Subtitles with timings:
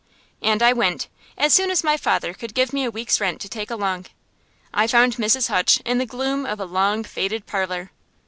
[0.41, 3.47] And I went, as soon as my father could give me a week's rent to
[3.47, 4.07] take along.
[4.73, 5.49] I found Mrs.
[5.49, 7.91] Hutch in the gloom of a long, faded parlor.